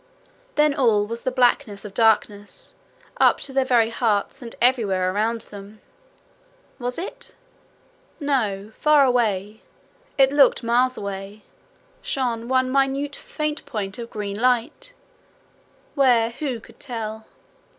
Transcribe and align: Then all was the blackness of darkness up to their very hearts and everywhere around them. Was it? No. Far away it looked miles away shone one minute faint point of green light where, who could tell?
Then 0.55 0.73
all 0.73 1.05
was 1.05 1.21
the 1.21 1.31
blackness 1.31 1.85
of 1.85 1.93
darkness 1.93 2.73
up 3.17 3.39
to 3.41 3.53
their 3.53 3.63
very 3.65 3.91
hearts 3.91 4.41
and 4.41 4.55
everywhere 4.59 5.13
around 5.13 5.41
them. 5.41 5.79
Was 6.79 6.97
it? 6.97 7.35
No. 8.19 8.71
Far 8.79 9.05
away 9.05 9.61
it 10.17 10.31
looked 10.31 10.63
miles 10.63 10.97
away 10.97 11.43
shone 12.01 12.47
one 12.47 12.71
minute 12.71 13.15
faint 13.15 13.63
point 13.67 13.99
of 13.99 14.09
green 14.09 14.39
light 14.41 14.93
where, 15.93 16.31
who 16.31 16.59
could 16.59 16.79
tell? 16.79 17.27